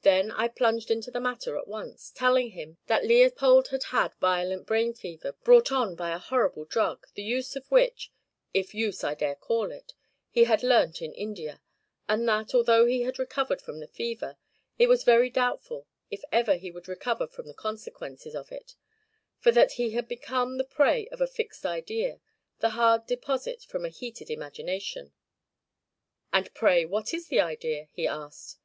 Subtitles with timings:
[0.00, 4.64] Then I plunged into the matter at once, telling him that Leopold had had violent
[4.66, 8.10] brain fever, brought on by a horrible drug, the use of which,
[8.54, 9.92] if use I dare call it,
[10.30, 11.60] he had learnt in India;
[12.08, 14.38] and that, although he had recovered from the fever,
[14.78, 18.74] it was very doubtful if ever he would recover from the consequences of it,
[19.38, 22.22] for that he had become the prey of a fixed idea,
[22.60, 25.12] the hard deposit from a heated imagination.
[26.32, 28.56] 'And pray what is the idea?' he asked.